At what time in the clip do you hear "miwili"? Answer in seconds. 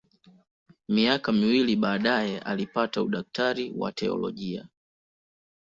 1.31-1.75